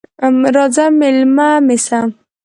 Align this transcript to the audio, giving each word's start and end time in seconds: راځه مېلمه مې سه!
راځه 0.55 0.85
مېلمه 0.99 1.49
مې 1.65 1.77
سه! 1.85 1.99